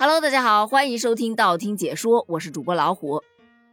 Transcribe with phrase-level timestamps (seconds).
[0.00, 3.20] Hello，大家好，欢迎收听道听解说，我是主播老虎。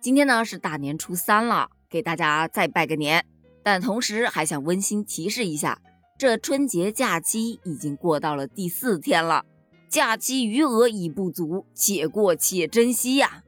[0.01, 3.23] 今天呢是大年初三了，给大家再拜个年。
[3.61, 5.79] 但同时还想温馨提示一下，
[6.17, 9.45] 这春节假期已经过到了第四天了，
[9.87, 13.43] 假期余额已不足，且过且珍惜呀。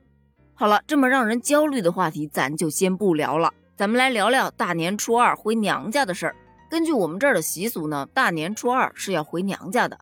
[0.53, 3.51] 好了，这么让人焦虑的话题，咱就先不聊了。
[3.75, 6.35] 咱们来聊聊大年初二回娘家的事儿。
[6.69, 9.99] 根据我们这儿的习俗呢，大年初二是要回娘家的。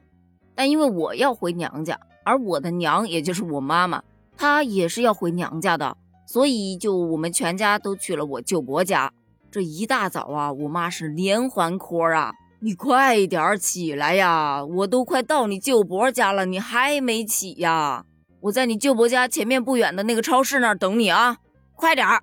[0.53, 4.03] 但因为我要回娘家，而我的娘也就是我妈妈，
[4.35, 5.95] 她也是要回娘家的，
[6.27, 9.13] 所以就我们全家都去了我舅伯家。
[9.49, 14.65] 这一大早啊，我妈是连环 call 啊，你快点起来呀！
[14.65, 18.03] 我都快到你舅伯家了，你还没起呀？
[18.41, 21.37] 我在你舅伯家前面不远的那个超市那儿等你啊，
[21.75, 22.21] 快点儿！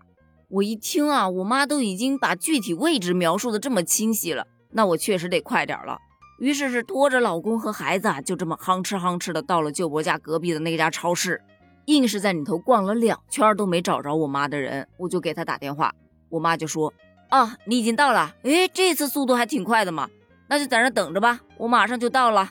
[0.48, 5.98] 我一听啊，我妈都已经把具体位置描述的这么清晰了，那我确实得快点了。
[6.42, 11.40] 于是是拖着老公和孩子啊，就这么吭哧吭哧的到了舅伯家隔壁的那家超市，
[11.84, 15.94] 硬是在里头逛了两圈都没找着我妈的人，我就给她打电话，
[16.28, 16.92] 我妈就说
[17.28, 20.10] 啊，你已经到了，哎，这次速度还挺快的嘛，
[20.48, 22.50] 那就在那等着吧，我马上就到了。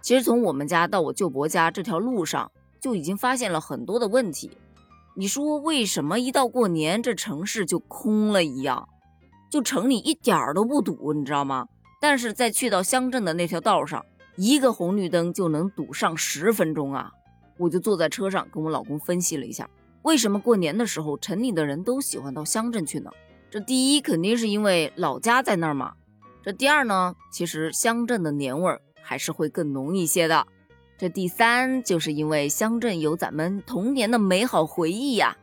[0.00, 4.56] 其实从我们家到我舅伯家这条路上，就已经发现了很多的问题。
[5.16, 8.88] 你说为什么一到过年，这城市就空了一样？
[9.52, 11.68] 就城里一点儿都不堵，你知道吗？
[12.00, 14.02] 但是在去到乡镇的那条道上，
[14.36, 17.12] 一个红绿灯就能堵上十分钟啊！
[17.58, 19.68] 我就坐在车上跟我老公分析了一下，
[20.00, 23.10] 为什么过年的时候城里的人都喜欢到乡镇去呢？
[23.50, 25.92] 这第一肯定是因为老家在那儿嘛。
[26.42, 28.80] 这第二呢，其实乡镇的年味儿。
[29.04, 30.46] 还是会更浓一些的。
[30.96, 35.36] 这第三，就是因为乡镇有咱们童年的美好回忆呀，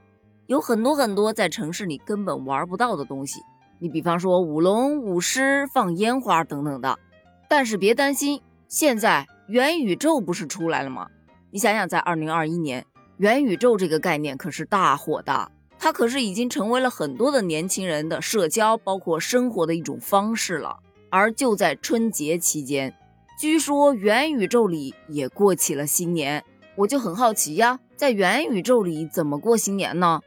[0.48, 3.42] 有很多很多在城市里根本玩不到的东西。
[3.80, 7.00] 你比方说舞龙舞狮、放烟花等等的。
[7.48, 11.08] 但是别担心，现在元宇宙不是出来了吗？
[11.52, 12.86] 你想想，在二零二一年，
[13.18, 20.78] 元宇宙这个概念可是大火的，它可是已经成为了很多的年轻人的社交包括生活的一种方式了。
[21.10, 22.94] 而就在春节期间。
[23.40, 26.44] 据说元宇宙里也过起了新年，
[26.76, 30.22] 我就很好奇呀，在元宇宙里怎么过新年呢？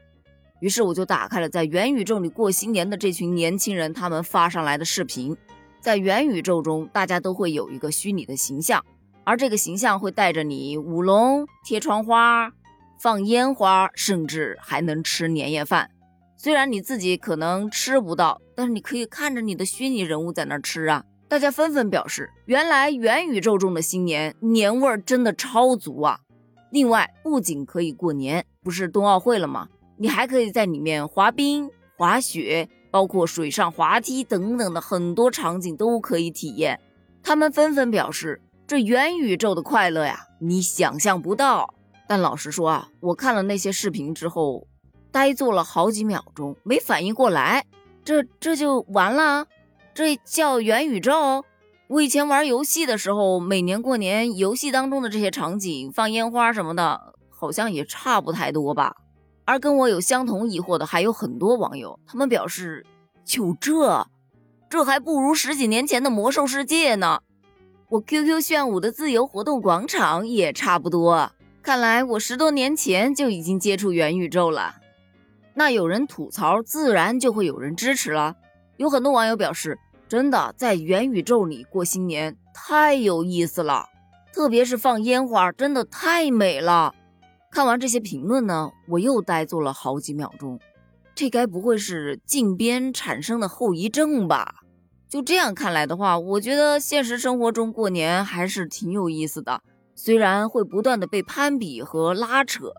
[0.63, 5.35] 于是我就打开了在元宇宙里过新年的这群年轻人他们发上来的视频。
[5.81, 8.81] 在元宇宙中，大家都会有一个虚拟的形象，
[9.25, 12.49] 而这个形象会带着你舞龙、贴窗花、
[12.97, 15.89] 放烟花，甚至还能吃年夜饭。
[16.37, 21.03] 虽然你自己可能吃不到，但是你可以看着你的虚拟人物在那吃啊。
[21.27, 26.21] 大家纷纷表示，原来元宇宙中的新年年味儿真的超足啊！
[26.71, 29.67] 另外，不仅可以过年，不是冬奥会了吗？
[30.03, 36.77] 你还可以在里面滑冰、滑雪，包括水上滑梯等等的很多场景都可以体验。
[37.23, 41.73] 他们纷纷表示，这元宇宙的快乐呀，你想象不到。
[42.05, 44.67] 但老实说啊，我看了那些视频之后，
[45.09, 47.63] 呆坐了好几秒钟，没反应过来，
[48.03, 49.45] 这这就完了。
[49.93, 51.45] 这叫元宇宙。
[51.87, 58.97] 我以前玩游戏的时候，每年过年游戏当中的这些场景，放烟花什么的，好像也差不太多吧。
[59.45, 62.85] 而跟我有相同疑惑的还有很多网友，他们表示，
[63.25, 64.07] 就这，
[64.69, 67.21] 这还不如十几年前的魔兽世界呢。
[67.89, 71.31] 我 QQ 炫舞的自由活动广场也差不多。
[71.61, 74.75] 看来我十多年前就已经接触元宇宙了。
[75.53, 78.35] 那有人吐槽，自然就会有人支持了。
[78.77, 79.77] 有很多网友表示，
[80.07, 83.87] 真的在元宇宙里过新年太有意思了，
[84.33, 86.95] 特别是放烟花，真的太美了。
[87.53, 90.59] 看完这些评论呢，我又呆坐了好几秒钟，
[91.13, 94.55] 这该不会是禁鞭产生的后遗症吧？
[95.07, 99.61] 就这样看来的话，我觉得现实生活中过年还是挺有意思的，
[99.93, 102.73] 虽然会不断的被攀比和拉扯，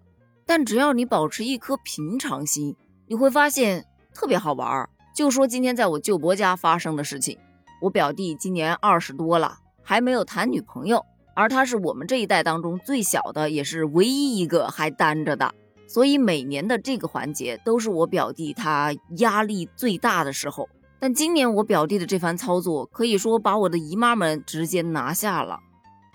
[0.44, 2.74] 但只要你保持一颗平常心，
[3.06, 4.90] 你会发现特别好玩。
[5.14, 7.38] 就说今天在我舅伯家发生的事情，
[7.80, 15.52] 我表弟今年二十多了，还没有谈女朋友，而他是我们这一代当中最小的，也是唯一一个还单着的，
[15.86, 20.69] 所以每年的这个环节都是我表弟他压力最大的时候。
[21.00, 25.58] 但今年我表弟的这番操作，可以说把我的姨妈们直接拿下了。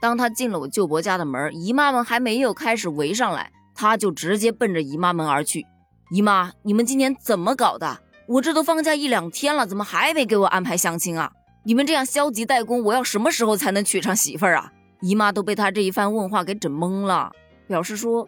[0.01, 5.65] 当他进了我舅伯家的门，姨妈们还没有开始围上来，他就直接奔着姨妈们而去。
[6.09, 7.99] 姨妈，你们今年怎么搞的？
[8.27, 11.31] 我这都放假一两天了，怎么还没给我安排相亲啊？
[11.65, 14.71] 你们这样消极怠工，我要什么时候才能娶上媳妇儿啊？
[15.01, 17.31] 姨妈都被他这一番问话给整懵了，
[17.67, 18.27] 表示说：“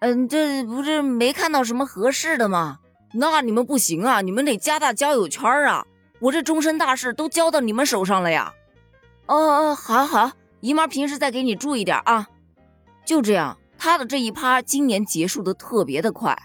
[0.00, 2.78] 嗯，这不是没看到什么合适的吗？
[3.14, 5.84] 那你们不行啊，你们得加大交友圈啊！
[6.20, 8.52] 我这终身大事都交到你们手上了呀！”
[9.26, 12.28] 哦哦，好好，姨妈平时再给你注意点啊。
[13.04, 16.36] 就这样，他的这一趴今年结束的特别的快，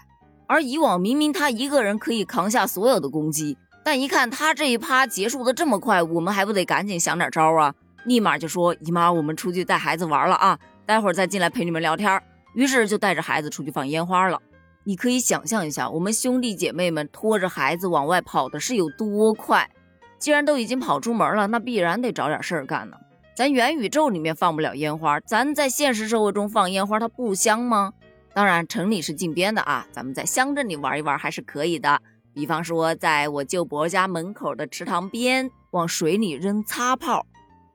[0.46, 7.74] 而以往明明他一个人可以扛下所有的攻击，但一看他这一趴结束的这么快，我们还不得赶紧想点招啊？
[8.08, 12.20] 立马就说姨妈，我们出去带孩子玩了啊，待会儿再进来陪你们聊天。
[12.54, 14.40] 于是就带着孩子出去放烟花了。
[14.84, 19.70] 你可以想象一下，我们兄弟姐妹们拖着孩子往外跑的是有多快。
[20.18, 22.96] 既然都已经跑出门了，那必然得找点事儿干呢。
[23.36, 27.92] 咱元宇宙里面放不了烟花，咱在现实社会中放烟花，它不香吗？
[28.32, 32.00] 当然，城里是禁鞭的啊，咱们在乡镇里玩一玩还是可以的。
[32.32, 37.26] 比方说，在我舅伯家门口的池塘边，往水里扔擦炮。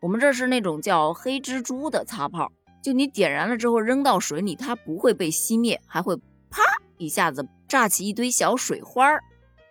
[0.04, 2.52] 我们这是那种叫黑蜘蛛的擦炮，
[2.84, 6.14] 就你点燃了之后扔到水里，它不会被熄灭，还会
[6.50, 6.62] 啪
[6.98, 9.24] 一下子炸起一堆小水花儿。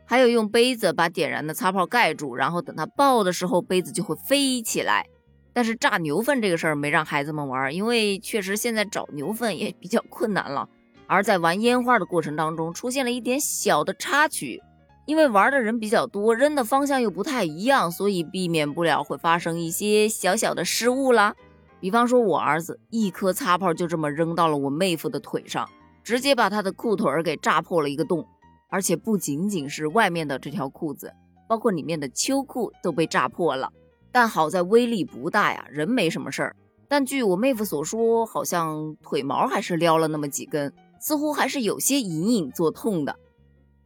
[0.07, 5.05] 还有用杯子把点燃的擦炮盖住，然后等它爆的时候，杯子就会飞起来。
[5.53, 10.67] 但是炸牛粪这个事儿没让孩子们玩，因为确实现在找牛粪也比较困难了。
[11.07, 14.63] 而在玩烟花的过程当中，出现了一点小的插曲，
[15.05, 21.35] 因为玩的人比较多，扔的方向又不太一样，所以避免不了会发生一些小小的失误啦。
[21.81, 25.69] 比方说，我儿子一颗擦炮就这么扔到了我妹夫的腿上，
[26.05, 28.25] 直接把他的裤腿儿给炸破了一个洞。
[28.71, 31.13] 而且不仅仅是外面的这条裤子，
[31.47, 33.71] 包括里面的秋裤都被炸破了。
[34.11, 36.57] 但好在威力不大呀，人没什么事儿。
[36.89, 43.17] 但据我妹夫所说，好像腿毛还是撩了那么几根，似乎还是有些隐隐作痛的。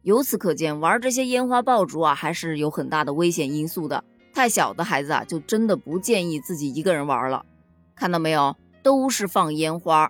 [0.07, 4.01] 由此可见，玩这些烟花爆竹啊，还是有很大的危险因素的。
[4.33, 7.45] 太小的孩子啊，就真的不建议自己一个人玩了。
[7.93, 10.09] 看到没有，都是放烟花。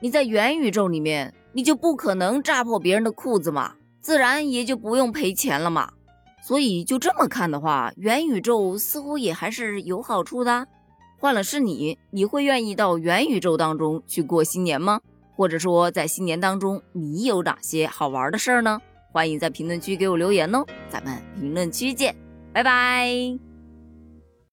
[0.00, 3.74] 你在元宇宙里面，你就不可能炸破别人的裤子嘛。
[4.00, 5.92] 自然也就不用赔钱了嘛，
[6.42, 10.66] 所以就这么看的话，元宇宙似乎也还是有好处的。
[11.18, 15.02] 换了是你，你会愿意到元宇宙当中去过新年吗？
[15.36, 18.80] 或者说，在新年当中你有哪些好玩的事儿呢？
[19.14, 22.12] 欢迎在评论区给我留言哦，咱们评论区见，
[22.52, 23.53] 拜拜。